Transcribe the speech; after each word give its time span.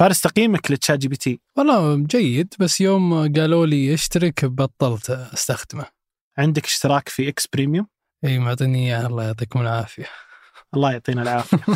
فارس 0.00 0.20
تقييمك 0.20 0.70
ل 0.70 0.98
ChatGPT. 0.98 1.40
والله 1.56 1.96
جيد 2.06 2.54
بس 2.60 2.80
يوم 2.80 3.32
قالوا 3.32 3.66
لي 3.66 3.94
اشترك 3.94 4.44
بطلت 4.44 5.10
استخدمه. 5.10 5.86
عندك 6.38 6.64
اشتراك 6.64 7.08
في 7.08 7.28
X 7.28 7.46
Premium؟ 7.46 7.86
إي 8.24 8.38
معطيني 8.38 8.86
إياه. 8.86 9.06
الله 9.06 9.24
يعطيكم 9.24 9.60
العافية. 9.60 10.06
الله 10.74 10.92
يعطينا 10.92 11.22
العافية. 11.22 11.58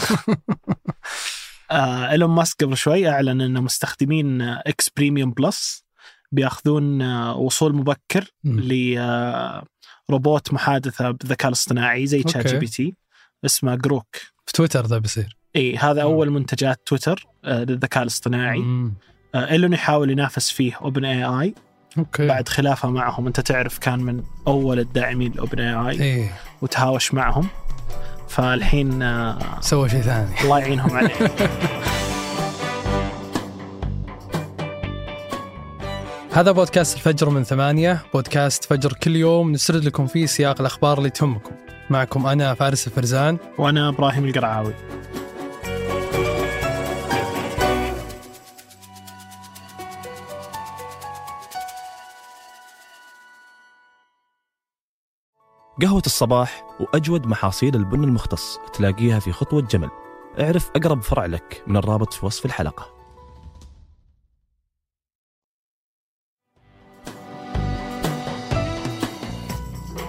آه، 1.71 2.11
إيلون 2.11 2.31
ماسك 2.31 2.65
قبل 2.65 2.77
شوي 2.77 3.09
أعلن 3.09 3.41
إن 3.41 3.63
مستخدمين 3.63 4.43
X 4.43 4.89
Premium 4.97 5.31
Plus 5.31 5.85
بياخذون 6.33 7.03
آه، 7.03 7.37
وصول 7.37 7.75
مبكر. 7.75 8.31
لروبوت 10.11 10.53
محادثة 10.53 11.11
بالذكاء 11.11 11.49
الاصطناعي 11.49 12.07
زي 12.07 12.23
ChatGPT 12.23 12.97
اسمه 13.45 13.75
Grok. 13.75 14.17
في 14.47 14.53
تويتر 14.53 14.87
ذا 14.87 14.99
بيصير. 14.99 15.44
إي 15.57 15.77
هذا 15.77 16.05
مم. 16.05 16.11
أول 16.11 16.31
منتجات 16.31 16.81
تويتر 16.87 17.27
آه، 17.45 17.65
للذكاء 17.65 18.03
الاصطناعي. 18.03 18.59
مم. 18.59 18.95
آه، 19.35 19.51
إيلون 19.51 19.73
يحاول 19.73 20.11
ينافس 20.11 20.51
فيه 20.51 20.73
OpenAI 20.83 21.05
okay. 21.05 22.27
بعد 22.27 22.49
خلافه 22.49 22.91
معهم. 22.91 23.27
أنت 23.27 23.41
تعرف 23.41 23.79
كان 23.79 23.99
من 23.99 24.23
أول 24.47 24.79
الداعمين 24.79 25.33
ل 25.33 25.61
OpenAI 25.61 26.33
وتهاوش 26.63 27.15
معهم. 27.15 27.49
فالحين 28.29 29.03
آه، 29.03 29.39
سوى 29.61 29.89
شيء 29.89 30.01
ثاني. 30.01 30.41
الله 30.45 30.59
يعينهم 30.59 30.97
عليه. 30.97 31.11
هذا 36.33 36.53
بودكاست 36.53 36.97
الفجر 36.97 37.31
من 37.31 37.45
ثمانية. 37.45 38.03
بودكاست 38.15 38.65
فجر 38.65 38.93
كل 38.93 39.17
يوم. 39.17 39.53
نسرد 39.53 39.85
لكم 39.85 40.07
فيه 40.07 40.27
سياق 40.27 40.61
الأخبار 40.61 40.99
اللي 40.99 41.11
تهمكم. 41.11 41.53
معكم 41.91 42.27
أنا 42.27 42.55
فارس 42.55 42.87
الفرزان. 42.87 43.39
وأنا 43.59 43.89
إبراهيم 43.89 44.25
القرعاوي. 44.25 44.75
قهوة 55.83 56.03
الصباح 56.07 56.65
وأجود 56.81 57.27
محاصيل 57.27 57.75
البن 57.75 58.05
المختص 58.05 58.59
تلاقيها 58.75 59.19
في 59.19 59.33
خطوة 59.33 59.63
جمل. 59.63 59.91
اعرف 60.41 60.71
أقرب 60.77 61.03
فرع 61.03 61.27
لك 61.27 61.63
من 61.67 61.77
الرابط 61.77 62.13
في 62.13 62.27
وصف 62.27 62.45
الحلقة. 62.47 62.87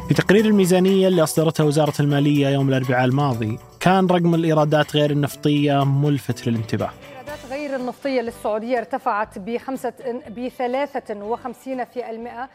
في 0.08 0.13
تقرير 0.13 0.45
الميزانية 0.45 1.08
اللي 1.08 1.23
أصدرتها 1.23 1.63
وزارة 1.63 1.93
المالية 1.99 2.47
يوم 2.47 2.69
الأربعاء 2.69 3.05
الماضي 3.05 3.59
كان 3.80 4.08
رقم 4.08 4.36
الإيرادات 4.36 4.95
غير 4.95 5.11
النفطية 5.11 5.83
ملفت 5.83 6.47
للانتباه. 6.47 6.89
الإيرادات 7.11 7.45
غير 7.49 7.75
النفطية 7.75 8.21
للسعودية 8.21 8.77
ارتفعت 8.77 9.39
بخمسة 9.39 9.93
بثلاثة 10.38 11.16
وخمسين 11.23 11.86
في 11.86 12.09
المئة 12.09 12.49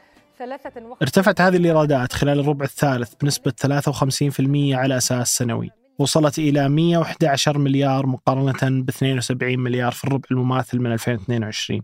ارتفعت 1.02 1.41
هذه 1.41 1.56
الإيرادات 1.56 2.12
خلال 2.12 2.41
الربع 2.41 2.64
الثالث 2.64 3.14
بنسبة 3.14 3.52
53% 3.66 4.74
على 4.74 4.97
أساس 4.97 5.36
سنوي. 5.36 5.70
وصلت 5.98 6.38
إلى 6.38 6.69
111 6.69 7.58
مليار 7.58 8.06
مقارنة 8.06 8.82
ب 8.82 8.88
72 8.88 9.58
مليار 9.58 9.92
في 9.92 10.05
الربع 10.05 10.24
المماثل 10.30 10.78
من 10.78 10.92
2022 10.92 11.82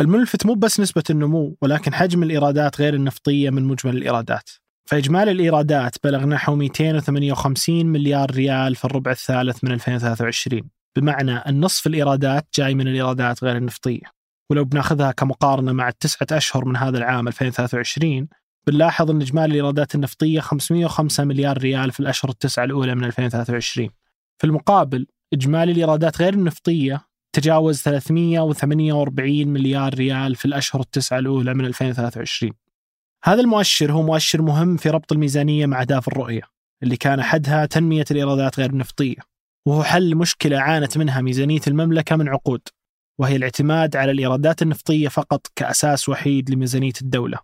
الملفت 0.00 0.46
مو 0.46 0.54
بس 0.54 0.80
نسبة 0.80 1.02
النمو 1.10 1.56
ولكن 1.62 1.94
حجم 1.94 2.22
الإيرادات 2.22 2.80
غير 2.80 2.94
النفطية 2.94 3.50
من 3.50 3.64
مجمل 3.64 3.96
الإيرادات. 3.96 4.50
فإجمالي 4.88 5.30
الإيرادات 5.30 5.96
بلغ 6.04 6.24
نحو 6.26 6.56
258 6.56 7.86
مليار 7.86 8.30
ريال 8.30 8.74
في 8.74 8.84
الربع 8.84 9.10
الثالث 9.10 9.64
من 9.64 9.72
2023 9.72 10.62
بمعنى 10.96 11.48
النصف 11.48 11.86
الإيرادات 11.86 12.46
جاي 12.54 12.74
من 12.74 12.88
الإيرادات 12.88 13.44
غير 13.44 13.56
النفطية. 13.56 14.17
ولو 14.50 14.64
بناخذها 14.64 15.12
كمقارنة 15.12 15.72
مع 15.72 15.88
التسعة 15.88 16.26
أشهر 16.36 16.64
من 16.64 16.76
هذا 16.76 16.98
العام 16.98 17.28
2023 17.28 18.28
بنلاحظ 18.66 19.10
أن 19.10 19.20
إجمالي 19.22 19.46
الإيرادات 19.46 19.94
النفطية 19.94 20.40
505 20.40 21.24
مليار 21.24 21.58
ريال 21.58 21.92
في 21.92 22.00
الأشهر 22.00 22.30
التسعة 22.30 22.64
الأولى 22.64 22.94
من 22.94 23.04
2023 23.04 23.88
في 24.38 24.46
المقابل 24.46 25.06
إجمالي 25.32 25.72
الإيرادات 25.72 26.22
غير 26.22 26.34
النفطية 26.34 27.08
تجاوز 27.32 27.82
348 27.82 29.48
مليار 29.48 29.94
ريال 29.94 30.34
في 30.34 30.44
الأشهر 30.44 30.80
التسعة 30.80 31.18
الأولى 31.18 31.54
من 31.54 31.64
2023 31.64 32.52
هذا 33.24 33.40
المؤشر 33.40 33.92
هو 33.92 34.02
مؤشر 34.02 34.42
مهم 34.42 34.76
في 34.76 34.90
ربط 34.90 35.12
الميزانية 35.12 35.66
مع 35.66 35.80
أهداف 35.80 36.08
الرؤية 36.08 36.42
اللي 36.82 36.96
كان 36.96 37.20
أحدها 37.20 37.66
تنمية 37.66 38.04
الإيرادات 38.10 38.60
غير 38.60 38.70
النفطية 38.70 39.16
وهو 39.66 39.82
حل 39.82 40.16
مشكلة 40.16 40.58
عانت 40.58 40.98
منها 40.98 41.20
ميزانية 41.20 41.60
المملكة 41.66 42.16
من 42.16 42.28
عقود. 42.28 42.60
وهي 43.18 43.36
الاعتماد 43.36 43.96
على 43.96 44.10
الإيرادات 44.10 44.62
النفطية 44.62 45.08
فقط 45.08 45.46
كأساس 45.56 46.08
وحيد 46.08 46.50
لميزانية 46.50 46.92
الدولة. 47.02 47.38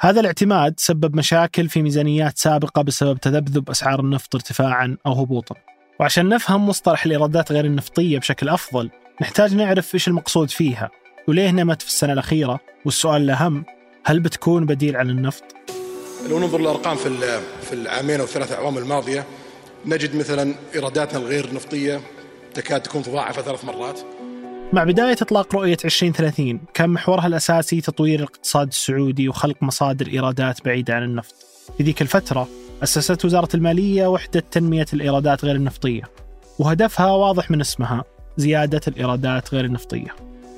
هذا 0.00 0.20
الاعتماد 0.20 0.74
سبب 0.76 1.16
مشاكل 1.16 1.68
في 1.68 1.82
ميزانيات 1.82 2.38
سابقة 2.38 2.82
بسبب 2.82 3.18
تذبذب 3.18 3.70
أسعار 3.70 4.00
النفط 4.00 4.34
ارتفاعا 4.34 4.96
أو 5.06 5.12
هبوطا. 5.12 5.54
وعشان 6.00 6.28
نفهم 6.28 6.68
مصطلح 6.68 7.04
الإيرادات 7.04 7.52
غير 7.52 7.64
النفطية 7.64 8.18
بشكل 8.18 8.48
أفضل 8.48 8.90
نحتاج 9.20 9.54
نعرف 9.54 9.94
إيش 9.94 10.08
المقصود 10.08 10.50
فيها. 10.50 10.90
وليه 11.28 11.50
نمت 11.50 11.82
في 11.82 11.88
السنة 11.88 12.12
الأخيرة؟ 12.12 12.60
والسؤال 12.84 13.22
الأهم 13.22 13.64
هل 14.04 14.20
بتكون 14.20 14.66
بديل 14.66 14.96
عن 14.96 15.10
النفط؟ 15.10 15.44
لو 16.30 16.38
ننظر 16.38 16.60
للأرقام 16.60 16.96
في 16.96 17.40
في 17.62 17.72
العامين 17.72 18.18
أو 18.20 18.24
الثلاث 18.24 18.52
أعوام 18.52 18.78
الماضية 18.78 19.24
نجد 19.86 20.16
مثلا 20.16 20.54
إيراداتنا 20.74 21.18
الغير 21.18 21.54
نفطية 21.54 22.00
تكاد 22.54 22.82
تكون 22.82 23.02
تضاعف 23.02 23.40
ثلاث 23.40 23.64
مرات. 23.64 24.00
مع 24.72 24.84
بداية 24.84 25.16
إطلاق 25.22 25.54
رؤية 25.54 25.76
2030 25.84 26.60
كان 26.74 26.90
محورها 26.90 27.26
الأساسي 27.26 27.80
تطوير 27.80 28.18
الاقتصاد 28.18 28.68
السعودي 28.68 29.28
وخلق 29.28 29.62
مصادر 29.62 30.06
إيرادات 30.06 30.64
بعيدة 30.64 30.94
عن 30.94 31.02
النفط. 31.02 31.34
في 31.78 31.84
ذيك 31.84 32.02
الفترة 32.02 32.48
أسست 32.82 33.24
وزارة 33.24 33.48
المالية 33.54 34.06
وحدة 34.06 34.42
تنمية 34.50 34.86
الإيرادات 34.92 35.44
غير 35.44 35.56
النفطية 35.56 36.02
وهدفها 36.58 37.06
واضح 37.06 37.50
من 37.50 37.60
اسمها 37.60 38.04
زيادة 38.36 38.80
الإيرادات 38.88 39.54
غير 39.54 39.64
النفطية. 39.64 40.14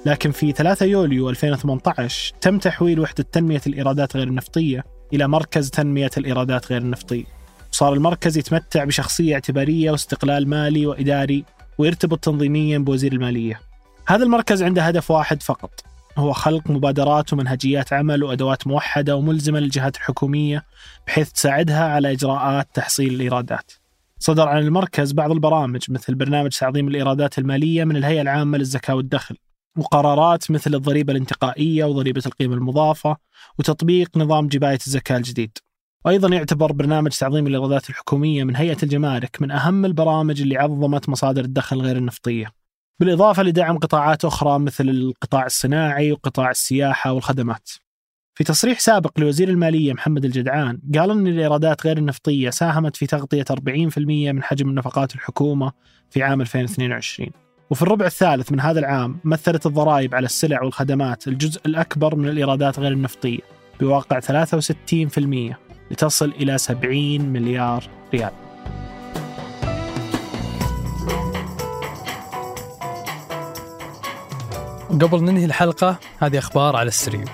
لكن 0.07 0.31
في 0.31 0.53
3 0.53 0.87
يوليو 0.87 1.31
2018 1.31 2.35
تم 2.41 2.59
تحويل 2.59 3.01
وحدة 3.01 3.25
تنمية 3.33 3.63
الإيرادات 3.67 4.17
غير 4.17 4.29
النفطية 4.29 4.85
إلى 5.13 5.29
مركز 5.29 5.71
تنمية 5.71 6.11
الإيرادات 6.17 6.73
غير 6.73 6.81
النفطية. 6.81 7.25
وصار 7.73 7.93
المركز 7.93 8.39
يتمتع 8.39 8.85
بشخصية 8.85 9.35
اعتبارية 9.35 9.91
واستقلال 9.91 10.49
مالي 10.49 10.87
وإداري 10.87 11.45
ويرتبط 11.79 12.19
تنظيميا 12.25 12.79
بوزير 12.79 13.13
المالية. 13.13 13.74
هذا 14.07 14.25
المركز 14.25 14.63
عنده 14.63 14.83
هدف 14.83 15.11
واحد 15.11 15.43
فقط. 15.43 15.85
هو 16.19 16.33
خلق 16.33 16.71
مبادرات 16.71 17.33
ومنهجيات 17.33 17.93
عمل 17.93 18.25
وأدوات 18.25 18.67
موحدة 18.67 19.17
وملزمة 19.17 19.61
للجهات 19.61 19.97
الحكومية 19.97 20.65
بحيث 21.07 21.33
تساعدها 21.33 21.85
على 21.85 22.13
إجراءات 22.13 22.69
تحصيل 22.75 23.15
الإيرادات. 23.15 23.73
صدر 24.19 24.49
عن 24.49 24.59
المركز 24.59 25.13
بعض 25.13 25.31
البرامج 25.31 25.83
مثل 25.89 26.15
برنامج 26.15 26.51
تعظيم 26.51 26.89
الإيرادات 26.89 27.39
المالية 27.39 27.85
من 27.85 27.97
الهيئة 27.97 28.21
العامة 28.21 28.59
للزكاة 28.59 28.95
والدخل 28.95 29.37
وقرارات 29.79 30.51
مثل 30.51 30.75
الضريبة 30.75 31.13
الانتقائية 31.13 31.85
وضريبة 31.85 32.23
القيمة 32.27 32.55
المضافة 32.55 33.17
وتطبيق 33.59 34.17
نظام 34.17 34.49
جباية 34.49 34.79
الزكاة 34.87 35.17
الجديد. 35.17 35.59
وأيضا 36.05 36.29
يعتبر 36.29 36.73
برنامج 36.73 37.11
تعظيم 37.11 37.47
الإيرادات 37.47 37.91
الحكومية 37.91 38.45
من 38.45 38.57
هيئة 38.57 38.79
الجمارك 38.83 39.43
من 39.43 39.51
أهم 39.51 39.85
البرامج 39.85 40.41
اللي 40.41 40.57
عظمت 40.57 41.09
مصادر 41.09 41.45
الدخل 41.45 41.81
غير 41.81 41.97
النفطية. 41.97 42.64
بالإضافة 43.00 43.43
لدعم 43.43 43.78
قطاعات 43.78 44.25
أخرى 44.25 44.59
مثل 44.59 44.88
القطاع 44.88 45.47
الصناعي 45.47 46.12
وقطاع 46.12 46.50
السياحة 46.50 47.12
والخدمات. 47.12 47.71
في 48.34 48.44
تصريح 48.44 48.78
سابق 48.78 49.21
لوزير 49.21 49.49
المالية 49.49 49.93
محمد 49.93 50.25
الجدعان 50.25 50.81
قال 50.94 51.10
أن 51.10 51.27
الإيرادات 51.27 51.87
غير 51.87 51.99
النفطية 51.99 52.50
ساهمت 52.50 52.97
في 52.97 53.06
تغطية 53.06 53.44
40% 53.50 53.99
من 53.99 54.43
حجم 54.43 54.71
نفقات 54.71 55.15
الحكومة 55.15 55.72
في 56.10 56.22
عام 56.22 56.41
2022 56.41 57.31
وفي 57.71 57.82
الربع 57.82 58.06
الثالث 58.06 58.53
من 58.53 58.60
هذا 58.60 58.81
العام 58.81 59.16
مثلت 59.25 59.66
الضرائب 59.66 60.14
على 60.14 60.25
السلع 60.25 60.62
والخدمات 60.62 61.29
الجزء 61.29 61.61
الأكبر 61.67 62.17
من 62.17 62.29
الإيرادات 62.29 62.79
غير 62.79 62.93
النفطية 62.93 63.40
بواقع 63.81 64.20
63% 64.20 64.25
لتصل 65.90 66.32
إلى 66.40 66.58
70 66.58 67.20
مليار 67.20 67.85
ريال. 68.14 68.44
وقبل 74.94 75.25
ننهي 75.25 75.44
الحلقة 75.44 75.99
هذه 76.19 76.38
أخبار 76.38 76.76
على 76.76 76.88
السريع. 76.88 77.25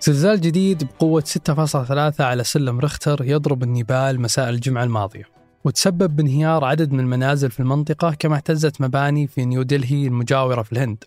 زلزال 0.00 0.40
جديد 0.40 0.84
بقوة 0.84 1.24
6.3 1.26 2.20
على 2.20 2.44
سلم 2.44 2.80
رختر 2.80 3.24
يضرب 3.24 3.62
النيبال 3.62 4.20
مساء 4.20 4.50
الجمعة 4.50 4.84
الماضية. 4.84 5.24
وتسبب 5.64 6.16
بانهيار 6.16 6.64
عدد 6.64 6.92
من 6.92 7.00
المنازل 7.00 7.50
في 7.50 7.60
المنطقة 7.60 8.14
كما 8.18 8.36
اهتزت 8.36 8.80
مباني 8.80 9.26
في 9.26 9.44
نيودلهي 9.44 10.06
المجاورة 10.06 10.62
في 10.62 10.72
الهند. 10.72 11.04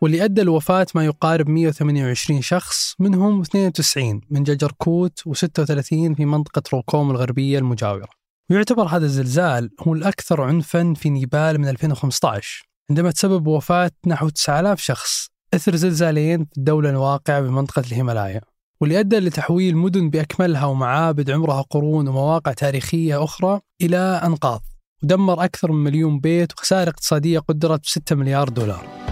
واللي 0.00 0.24
أدى 0.24 0.42
لوفاة 0.42 0.86
ما 0.94 1.04
يقارب 1.04 1.48
128 1.48 2.42
شخص 2.42 2.94
منهم 2.98 3.40
92 3.40 4.20
من 4.30 4.42
ججركوت 4.42 5.20
و36 5.28 6.14
في 6.16 6.24
منطقة 6.24 6.62
روكوم 6.72 7.10
الغربية 7.10 7.58
المجاورة. 7.58 8.25
ويعتبر 8.50 8.86
هذا 8.86 9.04
الزلزال 9.04 9.70
هو 9.80 9.94
الأكثر 9.94 10.42
عنفا 10.42 10.94
في 10.96 11.10
نيبال 11.10 11.58
من 11.58 11.68
2015 11.68 12.68
عندما 12.90 13.10
تسبب 13.10 13.46
وفاة 13.46 13.90
نحو 14.06 14.28
9000 14.28 14.80
شخص. 14.80 15.26
إثر 15.54 15.76
زلزالين 15.76 16.44
في 16.44 16.58
الدولة 16.58 16.90
الواقعة 16.90 17.40
بمنطقة 17.40 17.80
الهيمالايا 17.80 18.40
واللي 18.80 19.00
أدى 19.00 19.18
لتحويل 19.18 19.76
مدن 19.76 20.10
بأكملها 20.10 20.64
ومعابد 20.64 21.30
عمرها 21.30 21.62
قرون 21.62 22.08
ومواقع 22.08 22.52
تاريخية 22.52 23.24
أخرى 23.24 23.60
إلى 23.82 24.20
أنقاض 24.24 24.62
ودمر 25.02 25.44
أكثر 25.44 25.72
من 25.72 25.84
مليون 25.84 26.20
بيت 26.20 26.52
وخسائر 26.52 26.88
اقتصادية 26.88 27.38
قدرت 27.38 27.80
ب 27.80 27.86
6 27.86 28.16
مليار 28.16 28.48
دولار. 28.48 29.05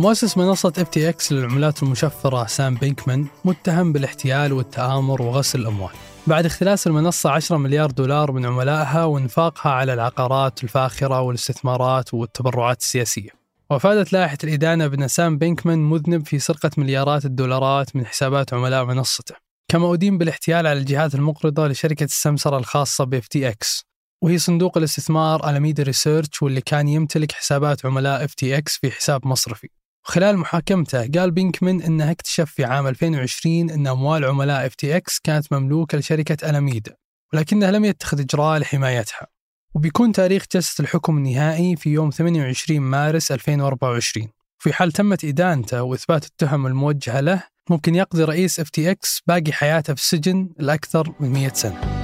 مؤسس 0.00 0.38
منصة 0.38 0.72
FTX 0.78 1.32
للعملات 1.32 1.82
المشفرة 1.82 2.46
سام 2.46 2.74
بينكمان 2.74 3.26
متهم 3.44 3.92
بالاحتيال 3.92 4.52
والتآمر 4.52 5.22
وغسل 5.22 5.60
الأموال. 5.60 5.92
بعد 6.26 6.46
اختلاس 6.46 6.86
المنصة 6.86 7.30
10 7.30 7.56
مليار 7.56 7.90
دولار 7.90 8.32
من 8.32 8.46
عملائها 8.46 9.04
وانفاقها 9.04 9.72
على 9.72 9.94
العقارات 9.94 10.64
الفاخرة 10.64 11.20
والاستثمارات 11.20 12.14
والتبرعات 12.14 12.80
السياسية. 12.80 13.30
وأفادت 13.70 14.12
لائحة 14.12 14.38
الإدانة 14.44 14.86
بأن 14.86 15.08
سام 15.08 15.38
بينكمان 15.38 15.78
مذنب 15.78 16.26
في 16.26 16.38
سرقة 16.38 16.70
مليارات 16.76 17.24
الدولارات 17.24 17.96
من 17.96 18.06
حسابات 18.06 18.54
عملاء 18.54 18.84
منصته. 18.84 19.34
كما 19.68 19.94
أدين 19.94 20.18
بالاحتيال 20.18 20.66
على 20.66 20.78
الجهات 20.78 21.14
المقرضة 21.14 21.68
لشركة 21.68 22.04
السمسرة 22.04 22.58
الخاصة 22.58 23.04
ب 23.04 23.18
FTX. 23.18 23.84
وهي 24.22 24.38
صندوق 24.38 24.78
الاستثمار 24.78 25.50
Alameda 25.50 25.82
Research 25.82 26.42
واللي 26.42 26.60
كان 26.60 26.88
يمتلك 26.88 27.32
حسابات 27.32 27.86
عملاء 27.86 28.26
FTX 28.42 28.76
في 28.76 28.90
حساب 28.90 29.26
مصرفي. 29.26 29.79
خلال 30.02 30.36
محاكمته 30.36 31.10
قال 31.10 31.30
بينكمان 31.30 31.82
انه 31.82 32.10
اكتشف 32.10 32.50
في 32.50 32.64
عام 32.64 32.86
2020 32.86 33.70
إن 33.70 33.86
أموال 33.86 34.24
عملاء 34.24 34.66
FTX 34.66 35.18
كانت 35.18 35.52
مملوكة 35.52 35.98
لشركة 35.98 36.50
الاميدا 36.50 36.96
ولكنه 37.32 37.70
لم 37.70 37.84
يتخذ 37.84 38.20
إجراء 38.20 38.58
لحمايتها. 38.58 39.26
وبيكون 39.74 40.12
تاريخ 40.12 40.44
جلسة 40.54 40.82
الحكم 40.82 41.16
النهائي 41.16 41.76
في 41.76 41.90
يوم 41.90 42.10
28 42.10 42.80
مارس 42.80 43.32
2024 43.32 44.28
في 44.58 44.72
حال 44.72 44.92
تمت 44.92 45.24
إدانته 45.24 45.82
وإثبات 45.82 46.24
التهم 46.24 46.66
الموجهة 46.66 47.20
له 47.20 47.42
ممكن 47.70 47.94
يقضي 47.94 48.24
رئيس 48.24 48.60
FTX 48.60 49.22
باقي 49.26 49.52
حياته 49.52 49.94
في 49.94 50.00
السجن 50.00 50.50
لأكثر 50.58 51.14
من 51.20 51.32
100 51.32 51.48
سنة. 51.48 51.99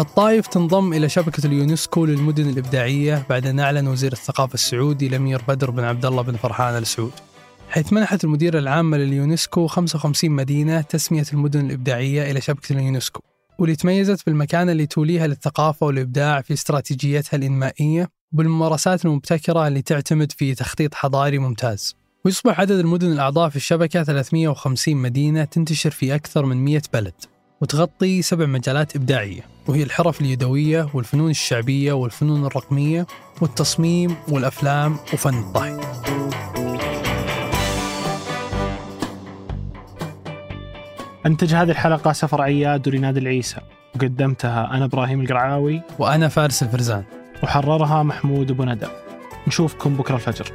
الطائف 0.00 0.46
تنضم 0.46 0.92
إلى 0.92 1.08
شبكة 1.08 1.46
اليونسكو 1.46 2.04
للمدن 2.04 2.48
الإبداعية 2.48 3.26
بعد 3.30 3.46
أن 3.46 3.60
أعلن 3.60 3.88
وزير 3.88 4.12
الثقافة 4.12 4.54
السعودي 4.54 5.06
الأمير 5.06 5.42
بدر 5.48 5.70
بن 5.70 5.84
عبد 5.84 6.06
الله 6.06 6.22
بن 6.22 6.36
فرحان 6.36 6.76
آل 6.76 6.86
سعود 6.86 7.12
حيث 7.70 7.92
منحت 7.92 8.24
المديرة 8.24 8.58
العامة 8.58 8.96
لليونسكو 8.96 9.66
55 9.66 10.30
مدينة 10.30 10.80
تسمية 10.80 11.24
المدن 11.32 11.66
الإبداعية 11.66 12.30
إلى 12.30 12.40
شبكة 12.40 12.72
اليونسكو 12.72 13.20
واللي 13.58 13.76
تميزت 13.76 14.26
بالمكانة 14.26 14.72
اللي 14.72 14.86
توليها 14.86 15.26
للثقافة 15.26 15.86
والإبداع 15.86 16.40
في 16.40 16.52
استراتيجيتها 16.52 17.36
الإنمائية 17.36 18.08
وبالممارسات 18.32 19.04
المبتكرة 19.04 19.68
اللي 19.68 19.82
تعتمد 19.82 20.32
في 20.32 20.54
تخطيط 20.54 20.94
حضاري 20.94 21.38
ممتاز. 21.38 21.96
ويصبح 22.24 22.60
عدد 22.60 22.78
المدن 22.78 23.12
الأعضاء 23.12 23.48
في 23.48 23.56
الشبكة 23.56 24.04
350 24.04 24.96
مدينة 24.96 25.44
تنتشر 25.44 25.90
في 25.90 26.14
أكثر 26.14 26.46
من 26.46 26.64
100 26.64 26.82
بلد 26.92 27.14
وتغطي 27.60 28.22
سبع 28.22 28.46
مجالات 28.46 28.96
إبداعية. 28.96 29.55
وهي 29.68 29.82
الحرف 29.82 30.20
اليدوية 30.20 30.88
والفنون 30.94 31.30
الشعبية 31.30 31.92
والفنون 31.92 32.46
الرقمية 32.46 33.06
والتصميم 33.40 34.16
والأفلام 34.28 34.96
وفن 35.12 35.38
الطهي 35.38 35.80
أنتج 41.26 41.54
هذه 41.54 41.70
الحلقة 41.70 42.12
سفر 42.12 42.42
عياد 42.42 42.88
وريناد 42.88 43.16
العيسى. 43.16 43.60
وقدمتها 43.96 44.70
أنا 44.76 44.84
إبراهيم 44.84 45.20
القرعاوي 45.20 45.82
وأنا 45.98 46.28
فارس 46.28 46.62
الفرزان. 46.62 47.04
وحررها 47.42 48.02
محمود 48.02 48.50
أبو 48.50 48.64
ندى 48.64 48.86
نشوفكم 49.48 49.96
بكرة 49.96 50.14
الفجر. 50.14 50.52